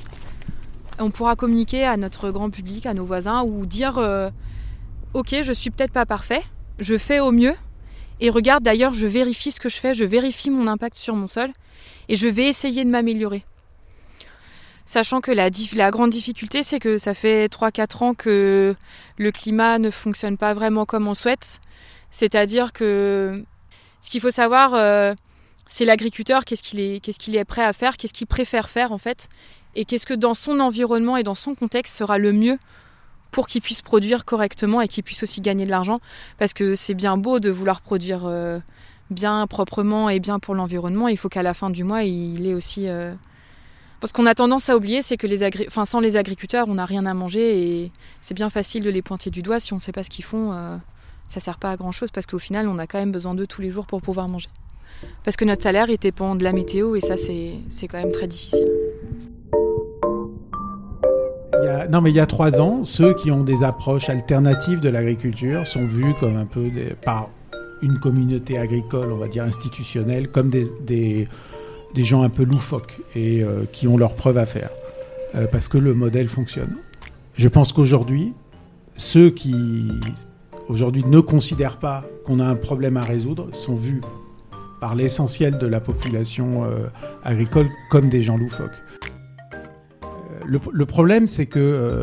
On 0.97 1.11
pourra 1.11 1.35
communiquer 1.35 1.83
à 1.83 1.95
notre 1.95 2.31
grand 2.31 2.49
public, 2.49 2.87
à 2.87 2.95
nos 2.95 3.05
voisins, 3.05 3.43
ou 3.43 3.67
dire 3.67 3.99
euh, 3.99 4.31
Ok, 5.13 5.35
je 5.43 5.53
suis 5.53 5.69
peut-être 5.69 5.91
pas 5.91 6.07
parfait, 6.07 6.41
je 6.79 6.97
fais 6.97 7.19
au 7.19 7.31
mieux, 7.31 7.53
et 8.19 8.31
regarde 8.31 8.63
d'ailleurs, 8.63 8.95
je 8.95 9.05
vérifie 9.05 9.51
ce 9.51 9.59
que 9.59 9.69
je 9.69 9.77
fais, 9.77 9.93
je 9.93 10.05
vérifie 10.05 10.49
mon 10.49 10.65
impact 10.65 10.97
sur 10.97 11.15
mon 11.15 11.27
sol, 11.27 11.49
et 12.09 12.15
je 12.15 12.27
vais 12.27 12.47
essayer 12.47 12.83
de 12.83 12.89
m'améliorer. 12.89 13.45
Sachant 14.85 15.19
que 15.19 15.31
la, 15.31 15.49
grande 15.91 16.11
difficulté, 16.11 16.61
c'est 16.61 16.79
que 16.79 16.99
ça 16.99 17.15
fait 17.15 17.51
3-4 17.51 18.03
ans 18.03 18.13
que 18.13 18.75
le 19.17 19.31
climat 19.31 19.79
ne 19.79 19.89
fonctionne 19.89 20.37
pas 20.37 20.53
vraiment 20.53 20.85
comme 20.85 21.07
on 21.07 21.15
souhaite. 21.15 21.59
C'est-à-dire 22.11 22.71
que 22.71 23.43
ce 24.01 24.09
qu'il 24.11 24.21
faut 24.21 24.29
savoir, 24.29 24.75
euh, 24.75 25.15
c'est 25.67 25.85
l'agriculteur, 25.85 26.45
qu'est-ce 26.45 26.61
qu'il 26.61 26.79
est, 26.79 26.99
qu'est-ce 26.99 27.17
qu'il 27.17 27.35
est 27.35 27.45
prêt 27.45 27.63
à 27.63 27.73
faire, 27.73 27.97
qu'est-ce 27.97 28.13
qu'il 28.13 28.27
préfère 28.27 28.69
faire 28.69 28.91
en 28.91 28.99
fait, 28.99 29.27
et 29.75 29.85
qu'est-ce 29.85 30.05
que 30.05 30.13
dans 30.13 30.35
son 30.35 30.59
environnement 30.59 31.17
et 31.17 31.23
dans 31.23 31.33
son 31.33 31.55
contexte 31.55 31.95
sera 31.97 32.19
le 32.19 32.31
mieux 32.31 32.59
pour 33.31 33.47
qu'il 33.47 33.61
puisse 33.61 33.81
produire 33.81 34.23
correctement 34.23 34.81
et 34.81 34.87
qu'il 34.87 35.03
puisse 35.03 35.23
aussi 35.23 35.41
gagner 35.41 35.65
de 35.65 35.71
l'argent. 35.71 35.99
Parce 36.37 36.53
que 36.53 36.75
c'est 36.75 36.93
bien 36.93 37.17
beau 37.17 37.39
de 37.39 37.49
vouloir 37.49 37.81
produire 37.81 38.21
euh, 38.25 38.59
bien, 39.09 39.47
proprement 39.47 40.09
et 40.09 40.19
bien 40.19 40.37
pour 40.37 40.53
l'environnement. 40.53 41.07
Il 41.07 41.17
faut 41.17 41.27
qu'à 41.27 41.43
la 41.43 41.55
fin 41.55 41.71
du 41.71 41.83
mois, 41.83 42.03
il 42.03 42.45
ait 42.45 42.53
aussi. 42.53 42.87
Euh, 42.87 43.13
parce 44.05 44.13
qu'on 44.13 44.27
a 44.27 44.35
tendance 44.35 44.69
à 44.69 44.77
oublier, 44.77 45.01
c'est 45.01 45.17
que 45.17 45.25
sans 45.83 45.99
les 45.99 46.15
agriculteurs, 46.15 46.67
on 46.69 46.75
n'a 46.75 46.85
rien 46.85 47.07
à 47.07 47.15
manger 47.15 47.57
et 47.59 47.91
c'est 48.21 48.35
bien 48.35 48.51
facile 48.51 48.83
de 48.83 48.91
les 48.91 49.01
pointer 49.01 49.31
du 49.31 49.41
doigt 49.41 49.59
si 49.59 49.73
on 49.73 49.77
ne 49.77 49.81
sait 49.81 49.91
pas 49.91 50.03
ce 50.03 50.11
qu'ils 50.11 50.23
font 50.23 50.53
ça 51.27 51.39
sert 51.39 51.57
pas 51.57 51.71
à 51.71 51.75
grand 51.75 51.91
chose 51.91 52.11
parce 52.11 52.27
qu'au 52.27 52.37
final, 52.37 52.67
on 52.67 52.77
a 52.77 52.85
quand 52.85 52.99
même 52.99 53.11
besoin 53.11 53.33
d'eux 53.33 53.47
tous 53.47 53.63
les 53.63 53.71
jours 53.71 53.87
pour 53.87 54.03
pouvoir 54.03 54.29
manger. 54.29 54.49
Parce 55.23 55.35
que 55.37 55.43
notre 55.43 55.63
salaire, 55.63 55.89
il 55.89 55.97
dépend 55.97 56.35
de 56.35 56.43
la 56.43 56.53
météo 56.53 56.95
et 56.95 57.01
ça, 57.01 57.17
c'est 57.17 57.87
quand 57.87 57.97
même 57.97 58.11
très 58.11 58.27
difficile. 58.27 58.67
non, 61.89 61.99
mais 61.99 62.11
il 62.11 62.15
y 62.15 62.19
a 62.19 62.27
trois 62.27 62.59
ans, 62.59 62.83
ceux 62.83 63.15
qui 63.15 63.31
ont 63.31 63.43
des 63.43 63.63
approches 63.63 64.07
alternatives 64.11 64.81
de 64.81 64.89
l'agriculture 64.89 65.65
sont 65.65 65.87
vus 65.87 66.13
comme 66.19 66.37
un 66.37 66.45
peu 66.45 66.69
par 67.03 67.29
une 67.81 67.97
communauté 67.97 68.59
agricole, 68.59 69.11
on 69.11 69.17
va 69.17 69.27
dire 69.27 69.43
institutionnelle, 69.43 70.29
comme 70.29 70.51
des, 70.51 71.27
des 71.95 72.03
gens 72.03 72.21
un 72.21 72.29
peu 72.29 72.43
loufoques 72.43 72.99
et 73.15 73.41
euh, 73.41 73.63
qui 73.71 73.87
ont 73.87 73.97
leurs 73.97 74.15
preuves 74.15 74.37
à 74.37 74.45
faire. 74.45 74.69
Euh, 75.33 75.47
parce 75.47 75.67
que 75.67 75.77
le 75.77 75.93
modèle 75.93 76.27
fonctionne. 76.27 76.75
Je 77.35 77.47
pense 77.47 77.73
qu'aujourd'hui, 77.73 78.33
ceux 78.95 79.31
qui 79.31 79.89
aujourd'hui 80.67 81.03
ne 81.05 81.19
considèrent 81.19 81.77
pas 81.77 82.03
qu'on 82.25 82.39
a 82.39 82.45
un 82.45 82.55
problème 82.55 82.97
à 82.97 83.01
résoudre 83.01 83.49
sont 83.53 83.75
vus 83.75 84.01
par 84.79 84.95
l'essentiel 84.95 85.57
de 85.57 85.67
la 85.67 85.79
population 85.79 86.65
euh, 86.65 86.87
agricole 87.23 87.67
comme 87.89 88.09
des 88.09 88.21
gens 88.21 88.37
loufoques. 88.37 88.81
Le, 90.47 90.85
problème, 90.85 91.25
c'est 91.25 91.47
que, 91.47 91.99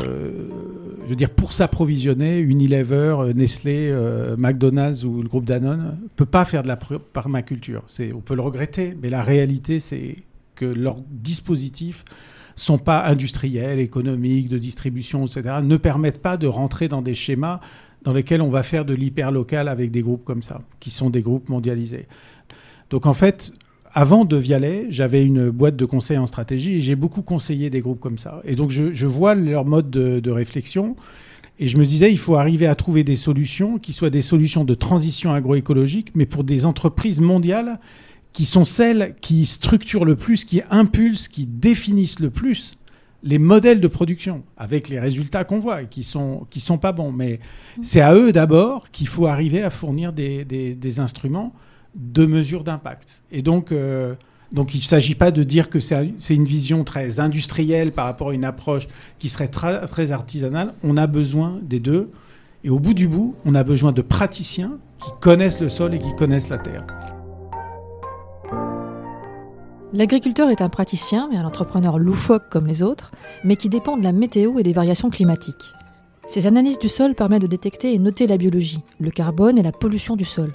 je 1.03 1.09
veux 1.09 1.15
dire, 1.15 1.29
pour 1.29 1.51
s'approvisionner, 1.53 2.39
Unilever, 2.39 3.33
Nestlé, 3.35 3.93
McDonald's 4.37 5.03
ou 5.03 5.21
le 5.21 5.27
groupe 5.27 5.45
Danone 5.45 5.97
ne 6.01 6.07
peut 6.15 6.25
pas 6.25 6.45
faire 6.45 6.63
de 6.63 6.67
la 6.67 6.77
permaculture. 6.77 7.83
On 8.13 8.21
peut 8.21 8.35
le 8.35 8.41
regretter, 8.41 8.97
mais 9.01 9.09
la 9.09 9.21
réalité, 9.21 9.79
c'est 9.79 10.17
que 10.55 10.65
leurs 10.65 10.97
dispositifs 11.09 12.05
sont 12.55 12.77
pas 12.77 13.05
industriels, 13.05 13.79
économiques, 13.79 14.47
de 14.47 14.57
distribution, 14.57 15.25
etc., 15.25 15.55
ne 15.63 15.77
permettent 15.77 16.21
pas 16.21 16.37
de 16.37 16.47
rentrer 16.47 16.87
dans 16.87 17.01
des 17.01 17.15
schémas 17.15 17.59
dans 18.03 18.13
lesquels 18.13 18.41
on 18.41 18.49
va 18.49 18.63
faire 18.63 18.85
de 18.85 18.93
l'hyper-local 18.93 19.67
avec 19.67 19.89
des 19.89 20.01
groupes 20.01 20.23
comme 20.23 20.43
ça, 20.43 20.61
qui 20.79 20.89
sont 20.89 21.09
des 21.09 21.21
groupes 21.21 21.49
mondialisés. 21.49 22.07
Donc 22.89 23.05
en 23.05 23.13
fait, 23.13 23.53
avant 23.93 24.25
de 24.25 24.35
Vialet, 24.35 24.87
j'avais 24.89 25.23
une 25.23 25.49
boîte 25.51 25.75
de 25.75 25.85
conseil 25.85 26.17
en 26.17 26.25
stratégie 26.25 26.77
et 26.77 26.81
j'ai 26.81 26.95
beaucoup 26.95 27.21
conseillé 27.21 27.69
des 27.69 27.81
groupes 27.81 27.99
comme 27.99 28.17
ça. 28.17 28.41
Et 28.43 28.55
donc 28.55 28.69
je, 28.71 29.05
vois 29.05 29.35
leur 29.35 29.65
mode 29.65 29.89
de, 29.89 30.19
de, 30.19 30.31
réflexion 30.31 30.95
et 31.59 31.67
je 31.67 31.77
me 31.77 31.85
disais, 31.85 32.11
il 32.11 32.17
faut 32.17 32.35
arriver 32.35 32.65
à 32.65 32.75
trouver 32.75 33.03
des 33.03 33.15
solutions 33.15 33.77
qui 33.77 33.93
soient 33.93 34.09
des 34.09 34.23
solutions 34.23 34.65
de 34.65 34.73
transition 34.73 35.31
agroécologique, 35.31 36.11
mais 36.15 36.25
pour 36.25 36.43
des 36.43 36.65
entreprises 36.65 37.21
mondiales 37.21 37.79
qui 38.33 38.45
sont 38.45 38.65
celles 38.65 39.15
qui 39.21 39.45
structurent 39.45 40.05
le 40.05 40.15
plus, 40.15 40.43
qui 40.43 40.61
impulsent, 40.71 41.27
qui 41.27 41.45
définissent 41.45 42.19
le 42.19 42.31
plus 42.31 42.77
les 43.23 43.37
modèles 43.37 43.79
de 43.79 43.87
production, 43.87 44.43
avec 44.57 44.89
les 44.89 44.99
résultats 44.99 45.45
qu'on 45.45 45.59
voit 45.59 45.83
et 45.83 45.87
qui 45.87 46.03
sont, 46.03 46.45
qui 46.49 46.59
sont 46.59 46.77
pas 46.77 46.91
bons. 46.91 47.11
Mais 47.11 47.39
c'est 47.81 48.01
à 48.01 48.13
eux 48.13 48.33
d'abord 48.33 48.91
qu'il 48.91 49.07
faut 49.07 49.27
arriver 49.27 49.63
à 49.63 49.69
fournir 49.69 50.11
des, 50.11 50.43
des, 50.43 50.99
instruments 50.99 51.53
de 51.95 52.25
mesure 52.25 52.63
d'impact. 52.63 53.23
Et 53.31 53.41
donc, 53.41 53.71
euh, 53.71 54.15
donc 54.51 54.73
il 54.73 54.79
ne 54.79 54.83
s'agit 54.83 55.15
pas 55.15 55.31
de 55.31 55.43
dire 55.43 55.69
que 55.69 55.79
c'est 55.79 56.13
une 56.29 56.45
vision 56.45 56.83
très 56.83 57.19
industrielle 57.19 57.91
par 57.91 58.05
rapport 58.05 58.29
à 58.29 58.33
une 58.33 58.45
approche 58.45 58.87
qui 59.19 59.29
serait 59.29 59.47
très 59.47 60.11
artisanale. 60.11 60.73
On 60.83 60.97
a 60.97 61.07
besoin 61.07 61.59
des 61.63 61.79
deux. 61.79 62.11
Et 62.63 62.69
au 62.69 62.79
bout 62.79 62.93
du 62.93 63.07
bout, 63.07 63.35
on 63.45 63.55
a 63.55 63.63
besoin 63.63 63.91
de 63.91 64.01
praticiens 64.01 64.77
qui 65.03 65.11
connaissent 65.19 65.59
le 65.59 65.69
sol 65.69 65.93
et 65.93 65.99
qui 65.99 66.15
connaissent 66.15 66.49
la 66.49 66.59
terre. 66.59 66.85
L'agriculteur 69.91 70.49
est 70.49 70.61
un 70.61 70.69
praticien 70.69 71.29
et 71.31 71.37
un 71.37 71.45
entrepreneur 71.45 71.99
loufoque 71.99 72.49
comme 72.49 72.65
les 72.65 72.81
autres, 72.81 73.11
mais 73.43 73.57
qui 73.57 73.69
dépend 73.69 73.95
de 73.95 74.03
la 74.03 74.11
météo 74.11 74.57
et 74.57 74.63
des 74.63 74.73
variations 74.73 75.11
climatiques. 75.11 75.71
Ces 76.27 76.47
analyses 76.47 76.79
du 76.79 76.89
sol 76.89 77.13
permettent 77.15 77.43
de 77.43 77.47
détecter 77.47 77.93
et 77.93 77.99
noter 77.99 78.25
la 78.25 78.37
biologie, 78.37 78.79
le 78.99 79.11
carbone 79.11 79.59
et 79.59 79.63
la 79.63 79.71
pollution 79.71 80.15
du 80.15 80.25
sol. 80.25 80.51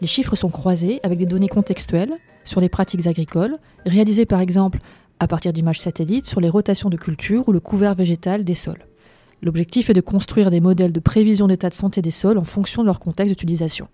Les 0.00 0.06
chiffres 0.06 0.36
sont 0.36 0.48
croisés 0.48 1.00
avec 1.02 1.18
des 1.18 1.26
données 1.26 1.48
contextuelles 1.48 2.12
sur 2.44 2.60
les 2.60 2.68
pratiques 2.68 3.06
agricoles, 3.06 3.58
réalisées 3.86 4.26
par 4.26 4.40
exemple 4.40 4.80
à 5.20 5.26
partir 5.26 5.52
d'images 5.52 5.80
satellites 5.80 6.26
sur 6.26 6.40
les 6.40 6.48
rotations 6.48 6.90
de 6.90 6.96
culture 6.96 7.48
ou 7.48 7.52
le 7.52 7.60
couvert 7.60 7.94
végétal 7.94 8.44
des 8.44 8.54
sols. 8.54 8.84
L'objectif 9.42 9.90
est 9.90 9.94
de 9.94 10.00
construire 10.00 10.50
des 10.50 10.60
modèles 10.60 10.92
de 10.92 11.00
prévision 11.00 11.46
d'état 11.46 11.68
de 11.68 11.74
santé 11.74 12.02
des 12.02 12.10
sols 12.10 12.38
en 12.38 12.44
fonction 12.44 12.82
de 12.82 12.86
leur 12.86 13.00
contexte 13.00 13.32
d'utilisation. 13.32 13.88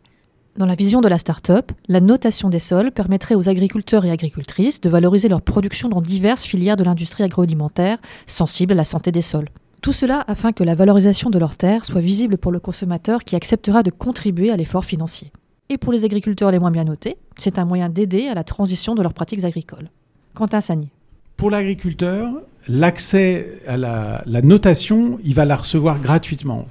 Dans 0.56 0.66
la 0.66 0.76
vision 0.76 1.00
de 1.00 1.08
la 1.08 1.18
start-up, 1.18 1.72
la 1.88 2.00
notation 2.00 2.48
des 2.48 2.60
sols 2.60 2.92
permettrait 2.92 3.34
aux 3.34 3.48
agriculteurs 3.48 4.04
et 4.04 4.10
agricultrices 4.10 4.80
de 4.80 4.88
valoriser 4.88 5.28
leur 5.28 5.42
production 5.42 5.88
dans 5.88 6.00
diverses 6.00 6.44
filières 6.44 6.76
de 6.76 6.84
l'industrie 6.84 7.24
agroalimentaire 7.24 7.98
sensibles 8.26 8.72
à 8.72 8.76
la 8.76 8.84
santé 8.84 9.10
des 9.10 9.20
sols. 9.20 9.48
Tout 9.82 9.92
cela 9.92 10.24
afin 10.28 10.52
que 10.52 10.64
la 10.64 10.74
valorisation 10.74 11.28
de 11.28 11.38
leurs 11.38 11.56
terres 11.56 11.84
soit 11.84 12.00
visible 12.00 12.38
pour 12.38 12.52
le 12.52 12.60
consommateur 12.60 13.24
qui 13.24 13.36
acceptera 13.36 13.82
de 13.82 13.90
contribuer 13.90 14.50
à 14.50 14.56
l'effort 14.56 14.84
financier. 14.84 15.32
Et 15.70 15.78
pour 15.78 15.92
les 15.92 16.04
agriculteurs 16.04 16.50
les 16.50 16.58
moins 16.58 16.70
bien 16.70 16.84
notés, 16.84 17.16
c'est 17.38 17.58
un 17.58 17.64
moyen 17.64 17.88
d'aider 17.88 18.28
à 18.28 18.34
la 18.34 18.44
transition 18.44 18.94
de 18.94 19.02
leurs 19.02 19.14
pratiques 19.14 19.44
agricoles. 19.44 19.88
Quentin 20.34 20.60
Sagny. 20.60 20.90
Pour 21.36 21.50
l'agriculteur, 21.50 22.32
l'accès 22.68 23.60
à 23.66 23.76
la, 23.76 24.22
notation, 24.42 25.18
il 25.24 25.34
va 25.34 25.44
la 25.44 25.56
recevoir 25.56 26.00
gratuitement. 26.00 26.66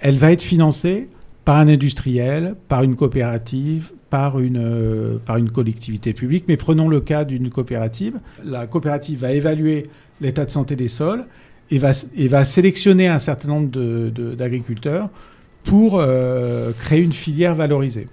Elle 0.00 0.16
va 0.16 0.32
être 0.32 0.42
financée 0.42 1.08
par 1.44 1.56
un 1.56 1.68
industriel, 1.68 2.56
par 2.68 2.82
une 2.82 2.96
coopérative, 2.96 3.92
par 4.10 4.40
une, 4.40 4.58
euh, 4.58 5.18
par 5.24 5.38
collectivité 5.52 6.12
publique. 6.12 6.44
Mais 6.48 6.56
prenons 6.56 6.88
le 6.88 7.00
cas 7.00 7.24
d'une 7.24 7.48
coopérative. 7.48 8.18
La 8.44 8.66
coopérative 8.66 9.20
va 9.20 9.32
évaluer 9.32 9.88
l'état 10.20 10.44
de 10.44 10.50
santé 10.50 10.74
des 10.74 10.88
sols 10.88 11.26
et 11.70 11.78
va, 11.78 11.92
et 12.16 12.28
va 12.28 12.44
sélectionner 12.44 13.06
un 13.06 13.18
certain 13.18 13.48
nombre 13.48 13.70
d'agriculteurs 14.34 15.10
pour 15.66 15.98
euh, 15.98 16.72
créer 16.78 17.02
une 17.02 17.12
filière 17.12 17.54
valorisée. 17.54 18.08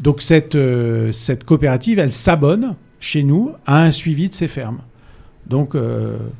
Donc 0.00 0.22
cette, 0.22 0.54
euh, 0.54 1.12
cette 1.12 1.44
coopérative, 1.44 1.98
elle 1.98 2.12
s'abonne 2.12 2.74
chez 2.98 3.22
nous 3.22 3.52
à 3.66 3.82
un 3.82 3.90
suivi 3.90 4.28
de 4.28 4.34
ses 4.34 4.48
fermes. 4.48 4.80
Donc 5.46 5.76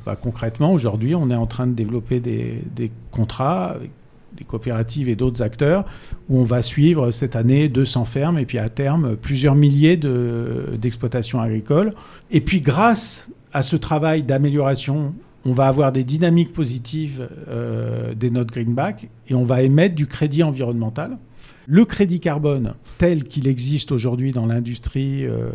bah, 0.03 0.15
concrètement, 0.19 0.73
aujourd'hui, 0.73 1.13
on 1.13 1.29
est 1.29 1.35
en 1.35 1.45
train 1.45 1.67
de 1.67 1.73
développer 1.73 2.19
des, 2.19 2.63
des 2.75 2.91
contrats 3.11 3.67
avec 3.67 3.91
des 4.35 4.43
coopératives 4.43 5.09
et 5.09 5.15
d'autres 5.15 5.41
acteurs, 5.41 5.85
où 6.29 6.39
on 6.39 6.43
va 6.43 6.61
suivre 6.61 7.11
cette 7.11 7.35
année 7.35 7.69
200 7.69 8.05
fermes 8.05 8.37
et 8.37 8.45
puis 8.45 8.57
à 8.57 8.69
terme 8.69 9.15
plusieurs 9.15 9.55
milliers 9.55 9.97
d'exploitations 9.97 11.39
agricoles. 11.39 11.93
Et 12.31 12.41
puis 12.41 12.61
grâce 12.61 13.29
à 13.53 13.61
ce 13.61 13.75
travail 13.75 14.23
d'amélioration, 14.23 15.13
on 15.45 15.53
va 15.53 15.67
avoir 15.67 15.91
des 15.91 16.03
dynamiques 16.03 16.51
positives 16.51 17.29
euh, 17.47 18.15
des 18.15 18.31
notes 18.31 18.49
greenback 18.49 19.09
et 19.29 19.35
on 19.35 19.43
va 19.43 19.61
émettre 19.61 19.95
du 19.95 20.07
crédit 20.07 20.43
environnemental. 20.43 21.17
Le 21.67 21.85
crédit 21.85 22.19
carbone, 22.19 22.73
tel 22.97 23.23
qu'il 23.23 23.47
existe 23.47 23.91
aujourd'hui 23.91 24.31
dans 24.31 24.47
l'industrie, 24.47 25.25
euh, 25.25 25.51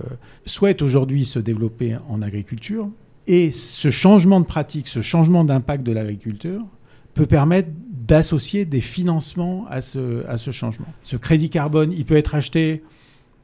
souhaite 0.46 0.82
aujourd'hui 0.82 1.24
se 1.24 1.38
développer 1.38 1.96
en 2.08 2.22
agriculture. 2.22 2.88
Et 3.26 3.50
ce 3.50 3.90
changement 3.90 4.40
de 4.40 4.46
pratique, 4.46 4.88
ce 4.88 5.02
changement 5.02 5.44
d'impact 5.44 5.84
de 5.84 5.92
l'agriculture 5.92 6.64
peut 7.14 7.26
permettre 7.26 7.68
d'associer 7.90 8.64
des 8.64 8.80
financements 8.80 9.66
à 9.68 9.80
ce, 9.80 10.26
à 10.26 10.36
ce 10.36 10.50
changement. 10.50 10.86
Ce 11.02 11.16
crédit 11.16 11.50
carbone, 11.50 11.92
il 11.92 12.04
peut 12.04 12.16
être 12.16 12.34
acheté 12.34 12.82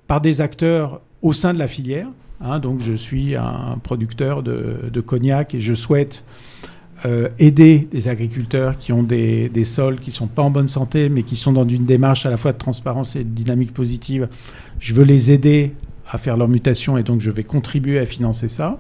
par 0.07 0.21
des 0.21 0.41
acteurs 0.41 1.03
au 1.23 1.33
sein 1.33 1.53
de 1.53 1.59
la 1.59 1.69
filière. 1.69 2.09
Hein, 2.41 2.59
donc 2.59 2.81
je 2.81 2.93
suis 2.93 3.35
un 3.35 3.79
producteur 3.83 4.43
de, 4.43 5.01
cognac 5.01 5.55
et 5.55 5.61
je 5.61 5.75
souhaite 5.75 6.25
euh, 7.05 7.29
aider 7.39 7.89
des 7.91 8.09
agriculteurs 8.09 8.79
qui 8.79 8.93
ont 8.93 9.03
des, 9.03 9.49
des 9.49 9.65
sols 9.65 10.01
qui 10.01 10.11
ne 10.11 10.15
sont 10.15 10.27
pas 10.27 10.43
en 10.43 10.51
bonne 10.51 10.69
santé, 10.69 11.09
mais 11.09 11.23
qui 11.23 11.37
sont 11.37 11.53
dans 11.53 11.67
une 11.67 11.85
démarche 11.85 12.27
à 12.27 12.31
la 12.31 12.37
fois 12.37 12.53
de 12.53 12.59
transparence 12.59 13.17
et 13.17 13.25
de 13.25 13.31
dynamique 13.31 13.73
positive. 13.73 14.29
Je 14.79 14.95
veux 14.95 15.05
les 15.05 15.31
aider 15.31 15.75
à 16.11 16.19
faire 16.19 16.37
leur 16.37 16.49
mutation 16.49 16.97
et 16.99 17.03
donc 17.03 17.21
je 17.21 17.31
vais 17.31 17.45
contribuer 17.45 17.99
à 17.99 18.07
financer 18.07 18.49
ça. 18.49 18.79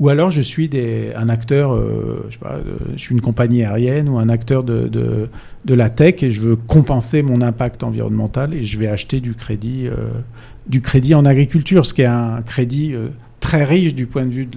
Ou 0.00 0.08
alors 0.08 0.30
je 0.30 0.40
suis 0.40 0.70
un 1.14 1.28
acteur, 1.28 1.74
euh, 1.74 2.24
je, 2.28 2.32
sais 2.32 2.38
pas, 2.38 2.54
euh, 2.54 2.78
je, 2.96 2.98
suis 2.98 3.14
une 3.14 3.20
compagnie 3.20 3.62
aérienne 3.62 4.08
ou 4.08 4.18
un 4.18 4.30
acteur 4.30 4.64
de, 4.64 5.28
la 5.68 5.90
tech 5.90 6.22
et 6.22 6.30
je 6.30 6.40
veux 6.40 6.56
compenser 6.56 7.22
mon 7.22 7.42
impact 7.42 7.82
environnemental 7.82 8.54
et 8.54 8.64
je 8.64 8.78
vais 8.78 8.88
acheter 8.88 9.20
du 9.20 9.34
crédit, 9.34 9.86
euh, 9.86 10.08
du 10.66 10.80
crédit 10.80 11.14
en 11.14 11.26
agriculture, 11.26 11.84
ce 11.84 11.92
qui 11.92 12.00
est 12.00 12.06
un 12.06 12.40
crédit 12.40 12.94
très 13.40 13.62
riche 13.62 13.94
du 13.94 14.06
point 14.06 14.24
de 14.24 14.30
vue 14.30 14.48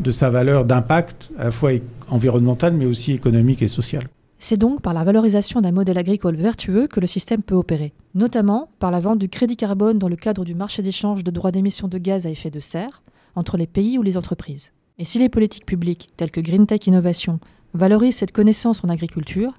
de 0.00 0.10
sa 0.10 0.30
valeur 0.30 0.64
d'impact, 0.64 1.28
à 1.38 1.44
la 1.44 1.50
fois 1.50 1.72
environnemental 2.08 2.72
mais 2.72 2.86
aussi 2.86 3.12
économique 3.12 3.60
et 3.60 3.68
social. 3.68 4.08
C'est 4.38 4.56
donc 4.56 4.80
par 4.80 4.94
la 4.94 5.04
valorisation 5.04 5.60
d'un 5.60 5.70
modèle 5.70 5.98
agricole 5.98 6.34
vertueux 6.34 6.88
que 6.88 6.98
le 6.98 7.06
système 7.06 7.42
peut 7.42 7.54
opérer, 7.54 7.92
notamment 8.14 8.70
par 8.80 8.90
la 8.90 9.00
vente 9.00 9.18
du 9.18 9.28
crédit 9.28 9.56
carbone 9.56 9.98
dans 9.98 10.08
le 10.08 10.16
cadre 10.16 10.44
du 10.44 10.54
marché 10.54 10.82
d'échange 10.82 11.22
de 11.22 11.30
droits 11.30 11.52
d'émission 11.52 11.88
de 11.88 11.98
gaz 11.98 12.26
à 12.26 12.30
effet 12.30 12.50
de 12.50 12.58
serre, 12.58 13.01
entre 13.34 13.56
les 13.56 13.66
pays 13.66 13.98
ou 13.98 14.02
les 14.02 14.16
entreprises. 14.16 14.72
Et 14.98 15.04
si 15.04 15.18
les 15.18 15.28
politiques 15.28 15.66
publiques, 15.66 16.08
telles 16.16 16.30
que 16.30 16.40
Green 16.40 16.66
Tech 16.66 16.86
Innovation, 16.86 17.40
valorisent 17.74 18.16
cette 18.16 18.32
connaissance 18.32 18.84
en 18.84 18.88
agriculture, 18.88 19.52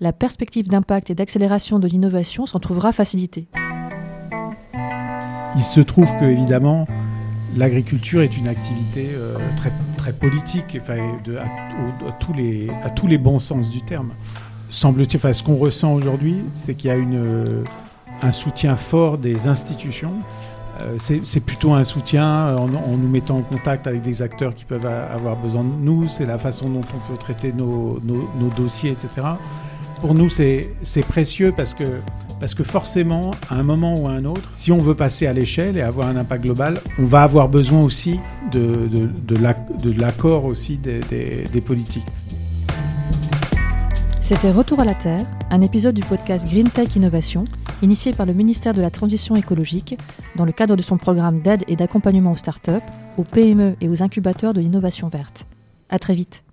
la 0.00 0.12
perspective 0.12 0.68
d'impact 0.68 1.10
et 1.10 1.14
d'accélération 1.14 1.78
de 1.78 1.86
l'innovation 1.86 2.46
s'en 2.46 2.58
trouvera 2.58 2.92
facilitée. 2.92 3.46
Il 5.56 5.62
se 5.62 5.80
trouve 5.80 6.08
que, 6.18 6.24
évidemment, 6.24 6.86
l'agriculture 7.56 8.22
est 8.22 8.36
une 8.36 8.48
activité 8.48 9.10
euh, 9.12 9.36
très, 9.56 9.72
très 9.96 10.12
politique, 10.12 10.76
à, 10.76 12.12
tous 12.18 12.32
les, 12.32 12.68
à 12.82 12.90
tous 12.90 13.06
les 13.06 13.18
bons 13.18 13.40
sens 13.40 13.70
du 13.70 13.82
terme. 13.82 14.12
Semble-t-il, 14.70 15.34
ce 15.34 15.42
qu'on 15.42 15.56
ressent 15.56 15.92
aujourd'hui, 15.92 16.36
c'est 16.54 16.74
qu'il 16.74 16.88
y 16.88 16.92
a 16.92 16.96
une, 16.96 17.16
euh, 17.16 17.64
un 18.22 18.32
soutien 18.32 18.76
fort 18.76 19.18
des 19.18 19.48
institutions 19.48 20.14
c'est 20.98 21.40
plutôt 21.40 21.72
un 21.72 21.84
soutien 21.84 22.26
euh, 22.26 22.56
en, 22.56 22.68
nous 22.68 23.08
mettant 23.08 23.38
en 23.38 23.42
contact 23.42 23.86
avec 23.86 24.02
des 24.02 24.22
acteurs 24.22 24.54
qui 24.54 24.64
peuvent 24.64 24.86
avoir 24.86 25.36
besoin 25.36 25.64
de 25.64 25.68
nous. 25.68 26.08
C'est 26.08 26.26
la 26.26 26.38
façon 26.38 26.68
dont 26.68 26.80
on 26.80 27.12
peut 27.12 27.18
traiter 27.18 27.52
nos, 27.52 28.00
dossiers, 28.56 28.90
etc. 28.90 29.26
Pour 30.00 30.14
nous, 30.14 30.28
c'est 30.28 30.72
précieux 31.08 31.52
parce 31.56 31.74
que, 31.74 31.84
parce 32.38 32.54
forcément, 32.62 33.32
à 33.48 33.56
un 33.56 33.62
moment 33.62 33.98
ou 33.98 34.08
à 34.08 34.12
un 34.12 34.24
autre, 34.24 34.48
si 34.50 34.72
on 34.72 34.78
veut 34.78 34.94
passer 34.94 35.26
à 35.26 35.32
l'échelle 35.32 35.76
et 35.76 35.82
avoir 35.82 36.08
un 36.08 36.16
impact 36.16 36.44
global, 36.44 36.80
on 36.98 37.04
va 37.04 37.22
avoir 37.22 37.48
besoin 37.48 37.82
aussi 37.82 38.18
de, 38.50 38.88
l'accord 39.98 40.44
aussi 40.44 40.78
des 40.78 41.60
politiques. 41.60 42.06
C'était 44.30 44.52
Retour 44.52 44.78
à 44.78 44.84
la 44.84 44.94
Terre, 44.94 45.26
un 45.50 45.60
épisode 45.60 45.96
du 45.96 46.04
podcast 46.04 46.46
Green 46.46 46.70
Tech 46.70 46.94
Innovation, 46.94 47.46
initié 47.82 48.12
par 48.12 48.26
le 48.26 48.32
ministère 48.32 48.74
de 48.74 48.82
la 48.82 48.90
Transition 48.90 49.36
écologique 49.36 49.98
dans 50.36 50.44
le 50.44 50.52
cadre 50.52 50.76
de 50.76 50.82
son 50.82 50.96
programme 50.96 51.40
d'aide 51.40 51.64
et 51.68 51.76
d'accompagnement 51.76 52.32
aux 52.32 52.36
startups, 52.36 52.72
aux 53.16 53.24
PME 53.24 53.76
et 53.80 53.88
aux 53.88 54.02
incubateurs 54.02 54.54
de 54.54 54.60
l'innovation 54.60 55.08
verte. 55.08 55.46
À 55.88 55.98
très 55.98 56.14
vite. 56.14 56.44